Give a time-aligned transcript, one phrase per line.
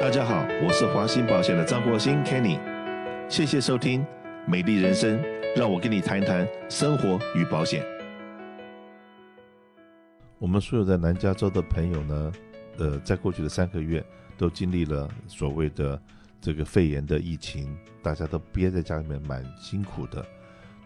[0.00, 2.56] 大家好，我是华兴保险的张国兴 Kenny，
[3.28, 4.00] 谢谢收听
[4.46, 5.18] 《美丽人生》，
[5.56, 7.84] 让我跟你谈一谈生活与保险。
[10.38, 12.32] 我们所有在南加州的朋友呢，
[12.76, 14.02] 呃，在过去的三个月
[14.36, 16.00] 都经历了所谓的
[16.40, 20.24] 这个肺炎的疫情，大家都憋在家里面，蛮辛苦的。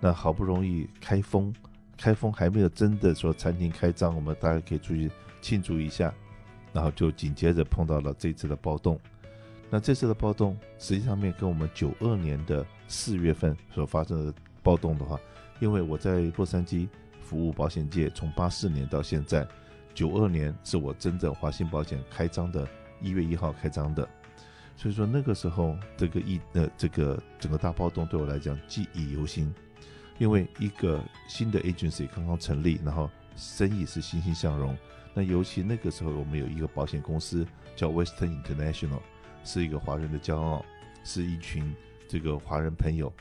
[0.00, 1.54] 那好不容易开封，
[1.98, 5.10] 开封还没有真的说餐厅开张，我们大家可以出去
[5.42, 6.10] 庆祝一下。
[6.72, 8.98] 然后就紧接着碰到了这次的暴动。
[9.70, 15.18] 那这次的暴动实际上面跟我们九二年的四月份所发生的暴动的话，
[15.60, 16.86] 因为我在洛杉矶
[17.22, 19.46] 服务保险界，从八四年到现在，
[19.94, 22.68] 九二年是我真正华兴保险开张的
[23.00, 24.06] 一月一号开张的，
[24.76, 29.52] 所以说那个时候这个一呃这个整个大暴动对我来讲记忆犹新，
[30.18, 34.76] 因为一个新的 agency 刚刚成立，然后生意是欣欣向荣。
[35.14, 37.46] 那尤其那个时候，我们有一个保险公司
[37.76, 39.00] 叫 Western International，
[39.44, 40.64] 是一个华人的骄傲，
[41.04, 41.74] 是一群
[42.08, 43.12] 这个华人朋友，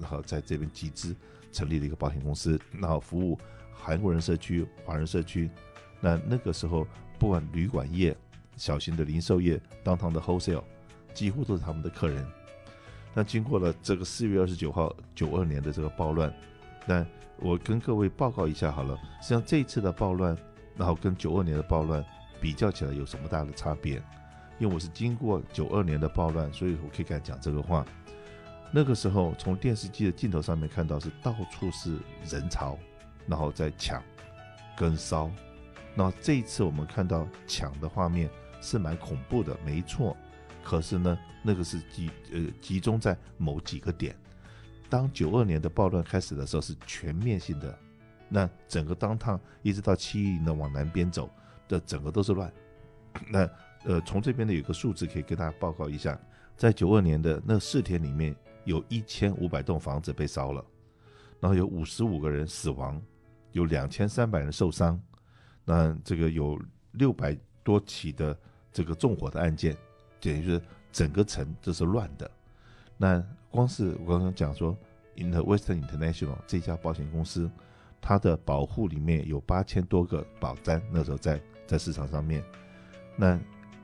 [0.00, 1.14] 然后在这边集资
[1.52, 3.38] 成立了一个保险公司，然后服务
[3.72, 5.48] 韩国人社区、华人社区。
[6.00, 6.86] 那那个时候，
[7.18, 8.16] 不管旅馆业、
[8.56, 10.64] 小型的零售业、当堂的 wholesale，
[11.14, 12.26] 几乎都是他们的客人。
[13.14, 16.32] 那经过了这个四月二十九号九二年的这个暴乱，
[16.88, 17.06] 那
[17.38, 20.36] 我跟各位报告一下好了，实际上这一次的暴乱。
[20.76, 22.04] 然后跟九二年的暴乱
[22.40, 24.00] 比较起来有什么大的差别？
[24.60, 27.84] 因为我是经过九二年的暴乱，所以我可以敢讲这个话。
[28.70, 31.98] 那个时候从电视机的镜头上面看到是到处是
[32.30, 32.78] 人潮，
[33.26, 34.00] 然后在抢
[34.76, 35.28] 跟烧。
[35.96, 38.30] 那这一次我们看到抢的画面
[38.60, 40.16] 是蛮恐怖的，没错。
[40.62, 44.14] 可是呢，那个是集呃集中在某几个点。
[44.88, 47.78] 当九二年的暴乱开始的时候，是全面性的。
[48.28, 51.30] 那整个当趟一直到七一零的往南边走
[51.66, 52.52] 的整个都是乱。
[53.28, 53.48] 那
[53.84, 56.18] 呃，从这边的有个数字可以跟大家报告一下，
[56.56, 60.64] 在九二年的那四天里面，有一千五百栋房子被烧了，
[61.40, 63.00] 然后有五十五个人死亡，
[63.52, 65.00] 有两千三百人受伤。
[65.64, 66.60] 那这个有
[66.92, 68.36] 六百多起的
[68.72, 69.76] 这个纵火的案件，
[70.20, 70.60] 等于是
[70.92, 72.30] 整个城都是乱的。
[72.96, 74.76] 那光是我刚刚讲说
[75.18, 77.50] ，Inter Western International 这家保险公司。
[78.00, 82.44] 它的保户里面有八千多个保单，那时候在在市场上面，
[83.16, 83.36] 那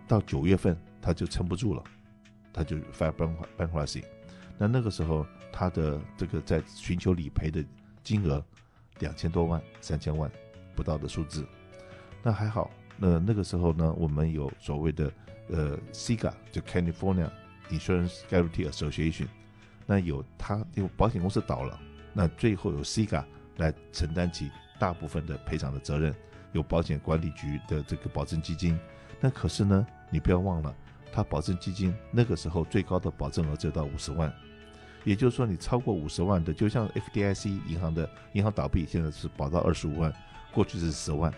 [0.07, 1.83] 到九月份它就撑不住了，
[2.53, 3.13] 它就 file
[3.59, 4.05] bankruptcy。
[4.57, 7.63] 那那个时候它的这个在寻求理赔的
[8.05, 8.43] 金额
[9.01, 10.31] 两千多万、三千万
[10.77, 11.45] 不到的数字，
[12.23, 12.71] 那还好。
[12.97, 15.13] 那那个时候呢，我们有所谓的
[15.49, 17.29] 呃 CIGA 就 California
[17.69, 19.27] Insurance Guarantee Association，
[19.87, 21.79] 那有它有保险公司倒了，
[22.13, 23.25] 那最后有 CIGA。
[23.59, 24.51] 来承担起
[24.81, 26.13] 大部分的赔偿的责任，
[26.51, 28.77] 有保险管理局的这个保证基金。
[29.21, 30.75] 那可是呢，你不要忘了，
[31.13, 34.35] 它保证基金那个时候最高的保证额只有到五十万，
[35.05, 40.13] 也就是说你超过五十万的，就像 FDIC 银行的银行倒闭，现在是保到二十五万，
[40.53, 41.33] 过去是十万，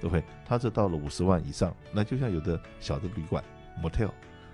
[0.00, 0.24] 对不对？
[0.44, 3.44] 它这到了五十万以上，那就像有的小的旅馆
[3.80, 4.10] motel，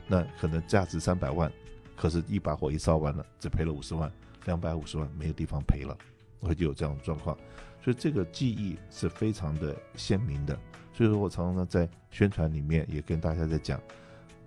[0.07, 1.51] 那可能价值三百万，
[1.97, 4.13] 可是一把火一烧完了，只赔了五十万，
[4.45, 5.97] 两百五十万没有地方赔了。
[6.39, 7.37] 会就有这样的状况，
[7.83, 10.57] 所以这个记忆是非常的鲜明的。
[10.93, 13.81] 所以说我常常在宣传里面也跟大家在讲，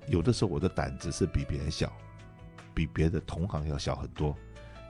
[0.08, 1.92] 有的时候我的胆子是比别人小，
[2.74, 4.34] 比别的同行要小很多，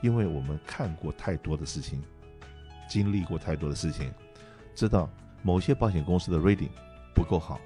[0.04, 2.04] 因为我们看过太多的事情，
[2.88, 4.14] 经历过太多的事情，
[4.76, 5.10] 知道
[5.42, 6.70] 某些保险公司的 rating
[7.16, 7.60] 不够好，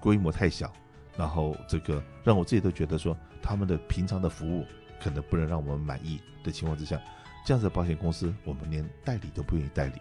[0.00, 0.72] 规模太小，
[1.16, 4.64] 然后这个让我自己都觉得说他们的平常的服务
[5.02, 7.00] 可能不能让我们满意的情况之下。
[7.44, 9.94] 这样子的保险公司，我们连代理都不愿意代理，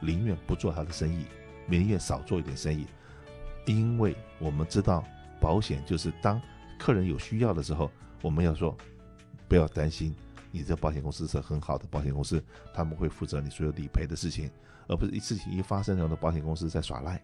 [0.00, 1.24] 宁愿不做他的生意，
[1.66, 2.84] 宁愿少做一点生意，
[3.64, 5.04] 因为我们知道
[5.40, 6.42] 保险就是当
[6.78, 7.88] 客人有需要的时候，
[8.22, 8.76] 我们要说
[9.46, 10.12] 不要担心，
[10.50, 12.42] 你这保险公司是很好的保险公司，
[12.74, 14.50] 他们会负责你所有理赔的事情，
[14.88, 17.22] 而不是一事情一发生，然后的保险公司在耍赖，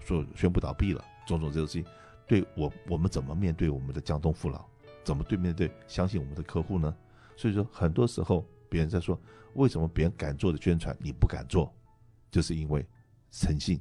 [0.00, 1.84] 说宣布倒闭了，种种这些事情，
[2.26, 4.66] 对我我们怎么面对我们的江东父老，
[5.08, 6.94] 怎么对面对相信我们的客户呢？
[7.34, 8.44] 所以说很多时候。
[8.70, 9.18] 别人在说，
[9.54, 11.72] 为什么别人敢做的宣传你不敢做，
[12.30, 12.84] 就是因为
[13.30, 13.80] 诚信、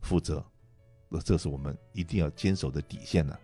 [0.00, 0.40] 负责，
[1.08, 3.36] 那这是我们一定要坚守的底线呢。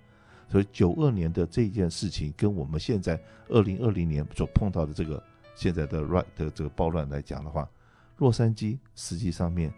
[0.49, 5.21] 所以九二年的这件事情，跟我们现在二零二零年所碰到的这个
[5.57, 7.69] 现在的 right 的这个暴乱来讲的话，
[8.19, 9.75] 洛杉矶实际上面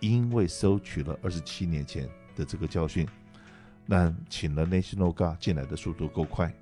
[0.00, 2.06] 因为收取了二十七年前
[2.36, 3.08] 的这个教训，
[3.86, 6.54] 那请了 National Guard 进来的速度够快，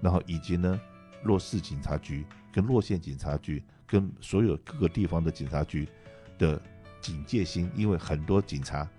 [0.00, 0.80] 然后以及呢，
[1.24, 2.24] 洛市警察局。
[2.52, 5.88] 跟洛县警察局，跟所有各个地方的警察局
[6.36, 6.60] 的
[7.00, 8.90] 警戒心，因为很多警察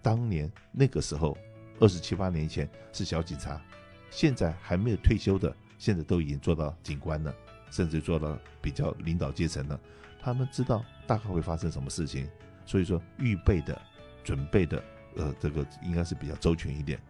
[0.00, 1.36] 当年那个时候
[1.80, 3.60] 二十七八年前是小警察，
[4.08, 7.34] 现在还没有退休的，现在都已经做到警官了，
[7.72, 9.80] 甚至做到比较领导阶层了。
[10.20, 12.28] 他们知道大概会发生什么事情，
[12.64, 13.76] 所以说预备的、
[14.22, 14.80] 准备的，
[15.16, 17.00] 呃，这个应该是比较周全一点。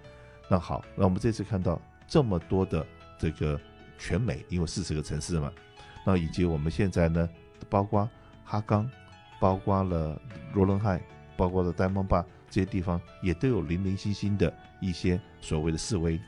[0.49, 2.87] 那好，那我们这次看到这么多的
[3.19, 3.61] 这个
[3.99, 5.53] 全美，因为四十个城市嘛，
[6.05, 7.29] 那以及我们现在呢，
[7.69, 8.09] 包括
[8.45, 8.89] 哈冈，
[9.41, 10.21] 包括了
[10.53, 11.01] 罗伦汉，
[11.37, 16.21] 包括了戴蒙巴这些地方，也都有零零星星的一些所谓的示威。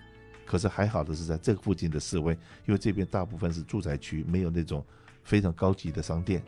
[0.44, 2.32] 可是还好的是在这个附近的示威，
[2.64, 4.82] 因为这边大部分是住宅区，没有那种
[5.22, 6.42] 非常高级的商店，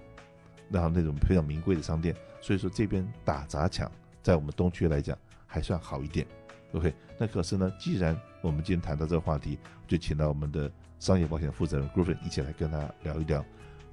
[0.70, 5.14] 然后那种非常名贵的商店，所以说这边打砸抢，在我们东区来讲
[5.46, 6.26] 还算好一点。
[6.72, 9.58] OK，那可是呢，既然我们今天谈到这个话题，
[9.88, 13.44] 就请到我们的商业保险负责人 Griffin 一起来跟他聊一聊。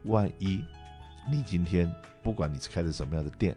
[0.03, 0.63] 万一
[1.29, 1.91] 你今天
[2.21, 3.55] 不管你是开的什么样的店，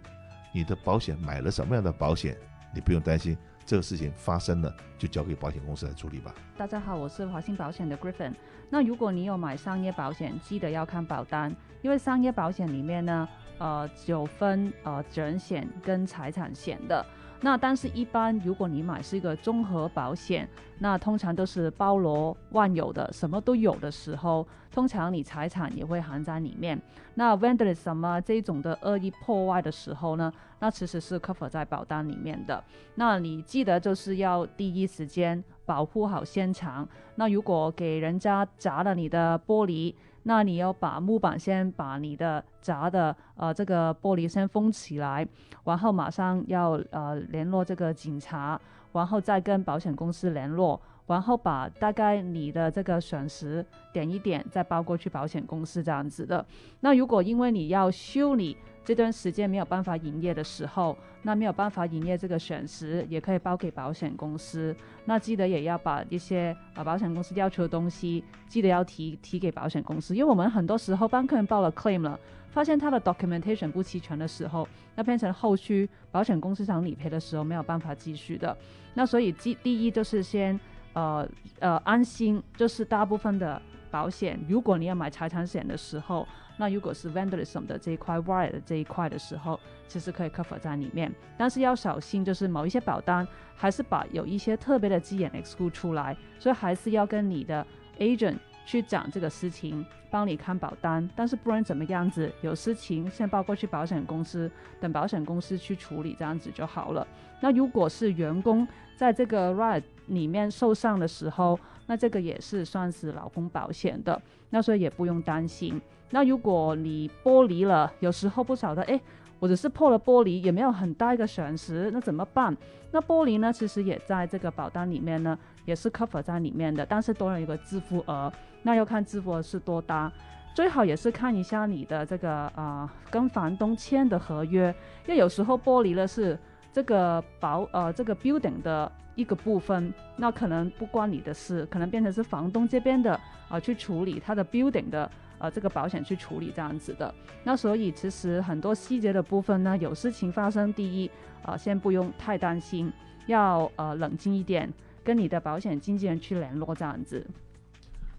[0.52, 2.36] 你的保险买了什么样的保险，
[2.74, 3.36] 你不用担心
[3.66, 6.34] 这个事情发生了，就交给保险公司来处理吧。
[6.56, 8.32] 大家好，我是华信保险的 Griffin。
[8.70, 13.28] 那如果你有买商业保险，记得要看保单，因为商业保险里面呢，
[13.58, 17.04] 呃，有分呃责任险跟财产险的。
[17.42, 20.46] 那但是，一般如果你买是一个综合保险，
[20.78, 26.80] 那通常都是包罗万有的，什么都有的时候，通常你财产也会含在里面。
[27.14, 32.62] 那 vandalism 啊这种的恶意破坏的时候呢，那其实是 cover 在保单里面的。
[32.94, 36.86] 那你记得就是要第一时间保护好现场。
[37.14, 39.94] 那如果给人家砸了你的玻璃，
[40.24, 45.26] 那你要把木板先把你的砸的呃这个玻璃先封起来，
[45.64, 48.60] 然后马上要呃联络这个警察，
[48.92, 56.44] 然后再跟保险公司联络，然后把大概你的这个损失点一点再包过去保险公司这样子的。
[56.80, 64.74] 那如果因为你要修理，这段时间没有办法营业的时候，那没有办法营业这个损失也可以报给保险公司。
[65.04, 72.18] 那记得也要把一些啊保险公司要求的东西，记得要提提给保险公司，因为我们很多时候帮客人报了 claim 了，
[72.48, 74.66] 发现他的 documentation 不齐全的时候，
[74.96, 78.56] 那变成后续保险公司想理赔的时候没有办法继续的。
[78.94, 80.58] 那所以第第一就是先
[80.94, 81.28] 呃
[81.60, 86.26] 呃安心，就是大部分的保险，如果你要买财产险的时候。
[86.56, 89.58] 那如果是 vandalism 的这一块 wire 的这一块的时候，
[89.88, 93.26] 其实可以 cover 在里面，但是要小心，就是某一些保单
[93.56, 97.66] 还是把有一些特别的字眼 exclude 出来，所以还是要跟你的
[97.98, 101.08] agent 去讲这个事情，帮你看保单。
[101.16, 107.06] 但是不论怎么样子，有事情先报过去保险公司，等保险公司去处理，这样子就好了。
[107.40, 111.58] 那如果是员工在这个 riot 里面受伤的时候，
[111.90, 115.82] 那这个也是算是劳工保险的，那所以也不用担心。
[116.10, 119.00] 那如果你玻璃了，有时候不晓得，诶，
[119.40, 122.56] 我只是破了玻璃，也没有很大一个损失，那怎么办？
[122.92, 128.32] 那玻璃呢，其实也在这个保单里面呢，也是 cover 在里面的，但是多了一个自付额，
[128.62, 130.12] 那要看自付额是多大，
[130.54, 134.72] 最好也是看一下你的这个啊、跟房东签的合约，
[135.08, 136.38] 因为有时候玻璃了是
[136.72, 143.18] 这个保呃这个 building 的一个部分，那可能不关你的事，可能变成是房东这边的
[143.48, 145.10] 啊、去处理他的 building 的。
[145.42, 151.10] 呃，这个保险去处理这样子的，那所以其实很多细节的部分呢，有事情发生，第一，
[151.44, 152.92] 呃，先不用太担心，
[153.24, 154.70] 要呃冷静一点，
[155.02, 157.26] 跟你的保险经纪人去联络这样子。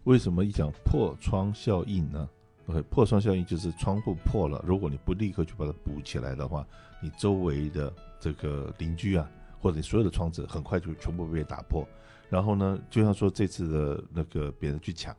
[0.05, 2.27] 为什么一讲破窗效应呢
[2.65, 6.65] ？OK，破窗效应就是窗户破了，如果你不立刻去把它补起来的话，
[7.00, 11.86] 你周围的这个邻居啊，或者所有的窗子很快就全部被打破，
[12.30, 15.13] 然后呢，就像说这次的那个别人去抢。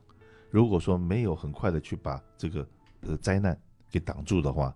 [0.49, 2.67] 如果说没有很快的去把这个
[3.01, 3.59] 呃灾难
[3.91, 4.73] 给挡住的话，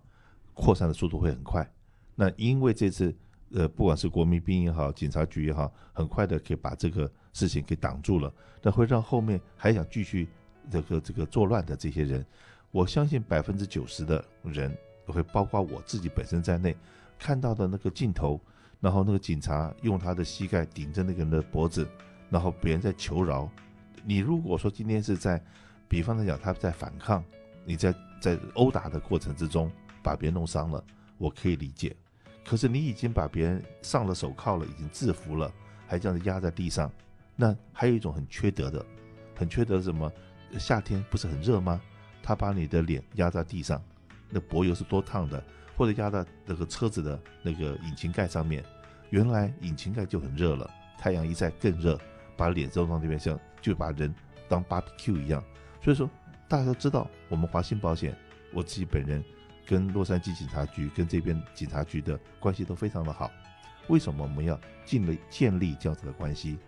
[0.52, 1.68] 扩散的速度会很快。
[2.14, 3.16] 那因为这次
[3.52, 8.30] 呃不管是国民兵也好，警察局也好，很快的可以把这个事情给挡住了，
[8.60, 10.28] 那会让后面还想继续
[10.70, 12.26] 这个这个作乱的这些人，
[12.70, 16.76] 我相信百分之九十的人会包括我自己本身在内，
[17.18, 18.40] 看到的那个镜头，
[18.80, 21.88] 然后那个警察用他的膝盖顶着那个人的脖子，
[22.30, 23.50] 然后别人在求饶。
[24.04, 25.42] 你如果说今天是在
[25.88, 27.22] 比方来讲，他在反抗，
[27.64, 29.70] 你在在殴打的过程之中
[30.02, 30.82] 把别人弄伤了，
[31.18, 31.94] 我可以理解。
[32.46, 35.52] 可是你已经把别人上了手铐了，已经制服了，
[35.86, 36.90] 还这样子压在地上，
[37.36, 38.84] 那还有一种很缺德的，
[39.34, 40.10] 很缺德什么？
[40.58, 41.78] 夏天不是很热吗？
[42.22, 43.82] 他把你的脸压在地上，
[44.30, 45.42] 那柏油是多烫的，
[45.78, 48.64] 或者压在那个车子的那个引擎盖上面，
[49.10, 50.68] 原来引擎盖就很热了，
[50.98, 51.96] 太阳一晒更热，
[52.36, 54.12] 把脸扔到那边像就把人
[54.48, 55.40] 当 barbecue 一样。
[55.80, 56.10] 所以说，
[56.48, 58.12] 大家都知道，我们华信保险，
[58.52, 59.22] 我自己本人
[59.64, 63.30] 跟洛杉矶警察局跟这边警察局的关系都非常的好。
[63.86, 66.58] 为什么我们要建立建立这样子的关系？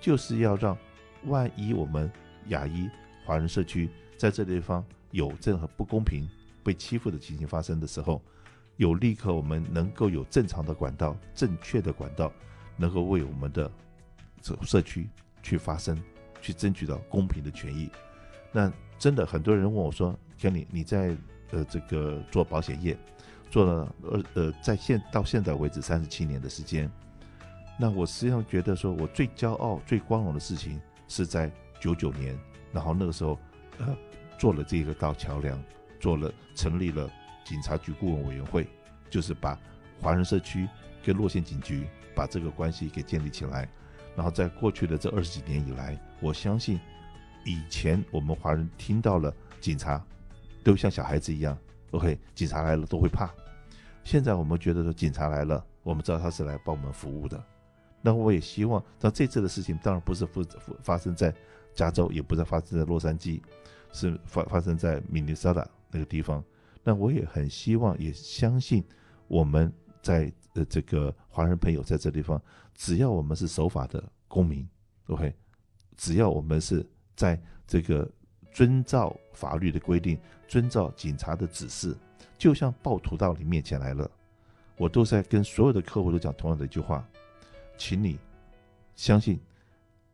[0.00, 0.76] 就是要让
[1.24, 2.10] 万一我们
[2.48, 2.88] 亚裔
[3.24, 6.28] 华人社区在这地方有任何不公平、
[6.64, 8.22] 被欺负的情形发生的时候，
[8.76, 12.30] 有立刻我们能够有正常的管道、正确的管道，
[12.76, 13.70] 能够为我们的
[14.42, 15.08] 社社区
[15.42, 15.98] 去发声，
[16.42, 17.90] 去争取到公平的权益。
[18.52, 21.16] 那真的很多人问我说：“Kenny，你在
[21.52, 22.96] 呃这个做保险业，
[23.50, 26.90] 做了呃呃在现到现在为止三十七年的时间，
[27.78, 30.78] 那我实际上觉得说我最骄傲、最光荣的事情
[31.08, 32.38] 是在九九年，
[32.72, 33.38] 然后那个时候
[33.78, 33.96] 呃
[34.38, 35.58] 做了这个道桥梁，
[35.98, 37.10] 做了成立了。”
[37.46, 38.66] 警察局顾问委员会
[39.08, 39.56] 就是把
[40.02, 40.68] 华人社区
[41.04, 43.68] 跟洛县警局把这个关系给建立起来，
[44.16, 46.80] 然后在过去的这二十几年以来，我相信
[47.44, 50.04] 以前我们华人听到了警察
[50.64, 51.56] 都像小孩子一样
[51.92, 53.30] ，OK，警察来了都会怕。
[54.02, 57.40] 现在我们觉得说警察来了，我们知道他是来帮我们服务的。
[58.02, 60.42] 那我也希望，那这次的事情当然不是发
[60.82, 61.32] 发生在
[61.74, 63.40] 加州，也不是发生在洛杉矶，
[63.92, 66.42] 是发发生在明尼苏达那个地方。
[66.88, 68.84] 那我也很希望，也相信
[69.26, 72.40] 我们在呃这个华人朋友在这地方，
[72.76, 74.64] 只要我们是守法的公民
[75.08, 75.34] ，OK，
[75.96, 78.08] 只要我们是在这个
[78.52, 80.16] 遵照法律的规定，
[80.46, 81.92] 遵照警察的指示，
[82.38, 84.08] 就像暴徒到你面前来了，
[84.76, 87.04] 我都在跟所有的客户都讲同样的一句话，
[87.76, 88.16] 请你
[88.94, 89.40] 相信，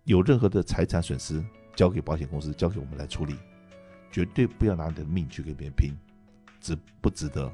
[0.04, 1.44] 有任何的财产损失，
[1.76, 3.36] 交给保险公司，交给我们来处理，
[4.10, 5.92] 绝对不要拿你的命去跟别人拼。
[6.62, 7.52] 值不值得？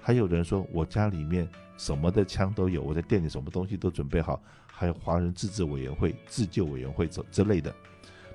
[0.00, 7.74] 还有人说，我家里面什么的枪都有，我在店里什么东西都准备好，还有华人自治委员会、自救委员会之之类的，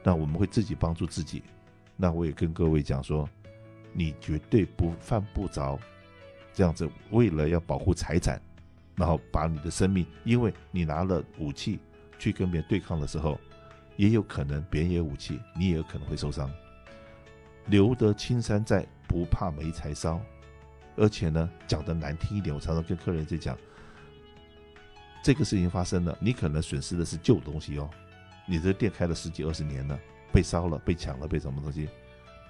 [0.01, 1.43] 那我们会自己帮助自己。
[1.95, 3.29] 那我也跟各位讲说，
[3.93, 5.79] 你绝对不犯不着
[6.53, 8.41] 这样子，为了要保护财产，
[8.95, 11.79] 然后把你的生命，因为你拿了武器
[12.17, 13.39] 去跟别人对抗的时候，
[13.95, 16.50] 也有可能别人也有武器，你也有可能会受伤。
[17.67, 18.86] 留得青山在。
[19.09, 20.19] 不怕没柴烧，
[20.97, 23.57] 而且呢，讲的难听一点，我常常跟客人在讲，
[25.24, 27.89] 这个事情发生了，你可能损失的是旧东西哦，
[28.45, 29.97] 你这店开了十几二十年了，
[30.33, 31.88] 被烧了、被抢了、被什么东西，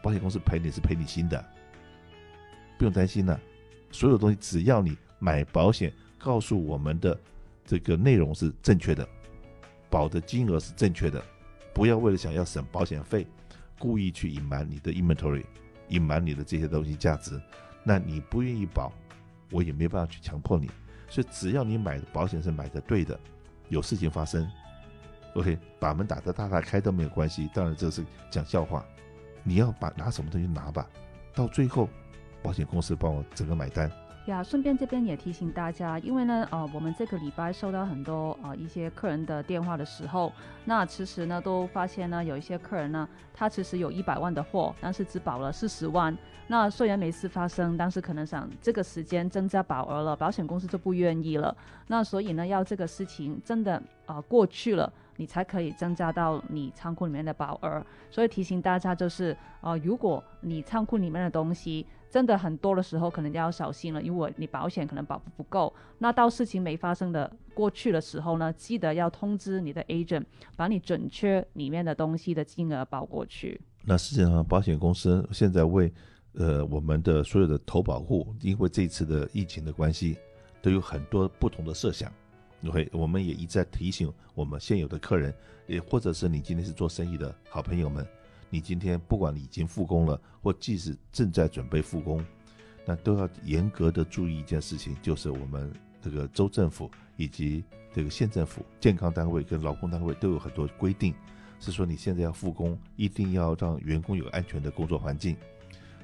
[0.01, 1.45] 保险公司赔你是赔你新的，
[2.75, 3.39] 不用担心了，
[3.91, 7.15] 所有东西只要你买保险，告诉我们的
[7.63, 9.07] 这个内容是正确的，
[9.91, 11.23] 保的金额是正确的，
[11.71, 13.27] 不要为了想要省保险费，
[13.79, 15.43] 故意去隐瞒你的 inventory。
[15.89, 17.41] 隐瞒你的这些东西价值，
[17.81, 18.91] 那你不愿意保，
[19.49, 20.69] 我也没办法去强迫你。
[21.07, 23.17] 所以只要你买的保险是买的对的，
[23.69, 24.45] 有事情发生
[25.35, 27.49] ，OK，把门打得大大开都没有关系。
[27.53, 28.85] 当然这是讲笑话，
[29.45, 30.85] 你要把拿什么东西拿吧，
[31.33, 31.87] 到最后
[32.43, 33.89] 保险公司帮我整个买单。
[34.27, 40.31] 呀，顺便这边也提醒大家，因为呢，呃，我们这个礼拜收到很多呃一些客人的电话的时候，
[40.65, 46.15] 那其实呢都发现呢，有一些客人呢，他其实有一百万的货，但是只保了四十万。
[46.49, 51.55] 那虽然没事发生，但是可能想这个时间增加保额了，保险公司就不愿意了。
[51.87, 57.85] 那所以呢，要这个事情真的呃过去了，你才可以增加到你仓库里面的保额。
[58.09, 65.73] 所以提醒大家就是，呃，如果你仓库里面的东西，真的很多的时候，可能就要小心了，因为你保险可能保不够。
[65.99, 70.23] 那到事情没发生的过去的时候呢，记得要通知你的 agent，
[70.55, 73.59] 把你准确里面的东西的金额报过去。
[73.83, 75.91] 那实际上，保险公司现在为
[76.33, 80.17] 呃我们的所有的投保户，因为这次的疫情的关系，
[80.61, 82.11] 都有很多不同的设想。
[82.65, 85.33] OK，我们也一再提醒我们现有的客人，
[85.67, 88.05] 也或者是你今天是做生意的好朋友们。
[88.49, 92.25] 你今天不管你已经复工了，或即使正在准备复工，
[92.85, 97.63] 那都要严格的注意一件事情，就是我们这个州政府以及
[97.93, 101.13] 这个县政府、健康单位跟劳工单位都有很多规定，
[101.59, 105.35] 是说你现在要复工，一定要让员工有安全的工作环境。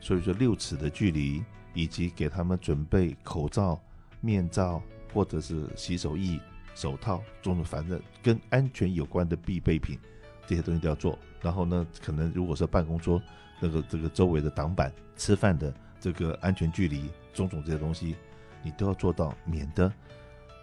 [0.02, 1.42] 所以说六尺的距离，
[1.74, 3.82] 以及给他们准备口罩、
[4.20, 4.82] 面罩
[5.14, 6.38] 或者是洗手液、
[6.76, 9.98] 手套，种种反正跟安全有关的必备品。
[10.46, 13.22] 这些东西都要做，然后呢，可能如果说办公桌
[13.60, 18.16] 那个这个周围的挡板、吃饭的这个安全距离，种种这些东西，
[18.62, 19.92] 你都要做到，免得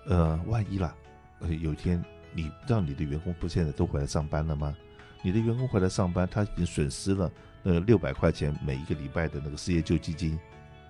[0.07, 0.95] 呃万一啦，
[1.41, 4.77] 呃有一天你让你的员工不现在都回来上班了吗？
[5.23, 7.31] 你的员工回来上班，他已经损失了
[7.63, 10.39] 那六百块钱每一个礼拜的那个失业救济金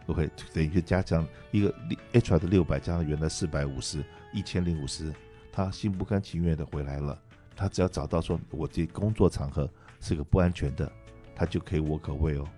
[0.07, 1.75] ，OK，等于就加上一个
[2.13, 5.13] HR 的六百加上原来四百五十，一千零五十，
[5.51, 7.19] 他心不甘情愿的回来了。
[7.61, 9.69] 他只要找到说，我这工作场合
[10.01, 10.91] 是个不安全的，
[11.37, 12.49] 他就可以 walk away 哦，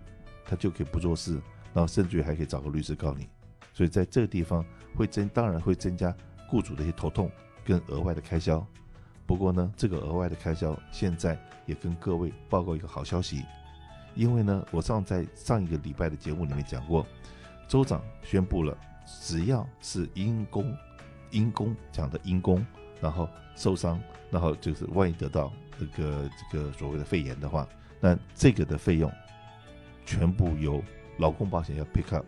[0.45, 1.33] 他就可以不做事，
[1.75, 3.29] 然后甚至于还可以找个律师告你。
[3.75, 6.15] 所以在这个地方会增，当然会增加
[6.49, 7.29] 雇主的一些头痛
[7.65, 8.65] 跟额外的开销。
[9.27, 13.43] 不过呢，这个额外的开销现在也跟各位报告一个好消息，
[14.15, 17.05] 因为呢，我上在上一个礼拜的节目里面讲过，
[17.67, 18.79] 州长宣布了，
[19.21, 20.73] 只要是因公
[21.33, 22.65] 因公讲的因公，
[23.03, 27.69] 然后受伤，然后就是万一得到这个这个所谓的肺炎的话，
[28.01, 29.13] 那这个的费用
[30.07, 30.83] 全部由
[31.19, 32.25] 劳工保险要 pick up。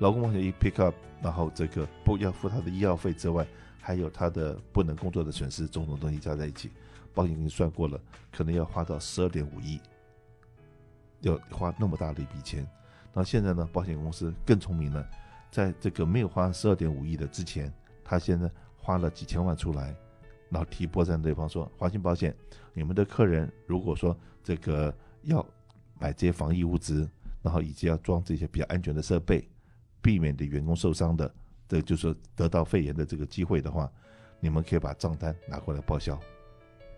[0.00, 3.46] 劳工保险一 pick up，然后这个不要付他的医药费之外，
[3.80, 6.70] 还有他的不能工作的损失，种种东西加在一起，
[7.14, 7.98] 保险已经算过了，
[8.30, 9.80] 可能要花到十二点五亿，
[11.20, 12.68] 要花那么大的一笔钱。
[13.12, 15.08] 那现在呢，保险公司更聪明了，
[15.50, 17.72] 在这个没有花十二点五亿的之前，
[18.04, 18.50] 他现在
[18.84, 19.96] 花了几千万出来，
[20.50, 22.36] 然后提拨在对方说，华信保险，
[22.74, 25.44] 你们的客人如果说这个要
[25.98, 27.08] 买这些防疫物资，
[27.40, 29.48] 然后以及要装这些比较安全的设备。
[30.02, 31.34] 避免的员工受伤的，
[31.66, 33.90] 这就是得到肺炎的这个机会的话，
[34.38, 36.20] 你们可以把账单拿过来报销。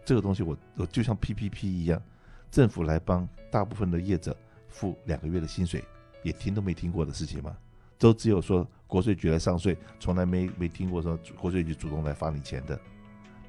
[0.04, 2.02] 这个东西我我就像 PPP 一样，
[2.50, 4.36] 政府来帮大部分的业者
[4.68, 5.84] 付两个月的薪水，
[6.24, 7.56] 也听都没听过的事情嘛，
[7.96, 12.78] 都只有说国税局来上税，从来没没听过说国税局主动来发你钱的。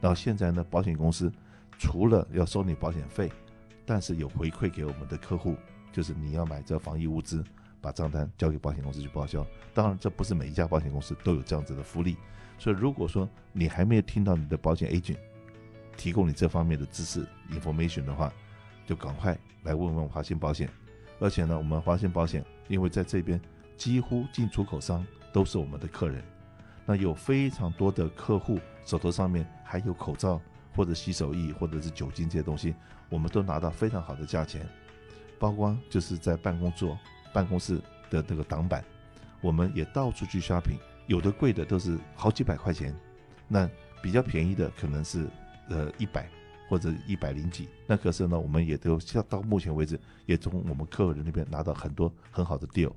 [0.01, 1.31] 然后现在呢，保险公司
[1.77, 3.31] 除了要收你保险费，
[3.85, 5.55] 但是有回馈给我们的客户，
[5.91, 7.43] 就是你要买这防疫物资。
[7.79, 12.17] 把账单交给保险公司去报销，当然这不是每一家保险公司都有这样子的福利，
[12.57, 15.15] 所以如果说你还没有听到你的保险 agent
[15.95, 18.33] 提供你这方面的知识 information 的话，
[18.87, 20.67] 就赶快来问问华信保险。
[21.19, 23.39] 而且呢，我们华信保险因为在这边
[23.77, 25.05] 几乎进出口商
[25.37, 26.23] 都是我们的客人，
[26.83, 30.41] 那有非常多的客户手头上面还有口罩
[30.75, 32.73] 或者洗手液或者是酒精这些东西，
[33.07, 34.67] 我们都拿到非常好的价钱，
[35.37, 36.97] 包括就是在办公桌。
[37.31, 37.79] 办公室
[38.09, 38.83] 的这个挡板，
[39.39, 42.91] 我们也到处去 shopping，有的贵的都是好几百块钱，
[43.47, 43.69] 那
[44.01, 45.27] 比较便宜的可能是
[45.69, 46.27] 呃一百
[46.67, 52.91] 或者一百零几，那可是呢，我们也都到到目前为止，也从我们客人那边拿到很多很好的 deal。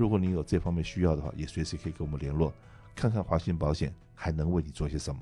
[0.00, 2.50] 如果你有这方面需要的话，也随时可以跟我们联络，
[2.94, 5.20] 看看华信保险还能为你做些什么。